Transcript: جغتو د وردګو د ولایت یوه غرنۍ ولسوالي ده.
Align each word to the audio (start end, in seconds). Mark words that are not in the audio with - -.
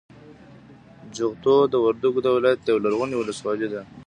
جغتو 1.15 1.55
د 1.73 1.75
وردګو 1.85 2.19
د 2.23 2.27
ولایت 2.35 2.59
یوه 2.69 2.91
غرنۍ 2.99 3.15
ولسوالي 3.17 3.67
ده. 3.73 3.81